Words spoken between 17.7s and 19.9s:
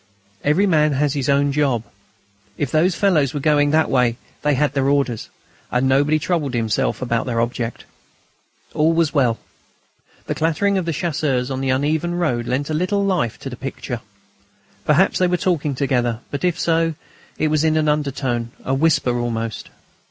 an undertone, a whisper almost.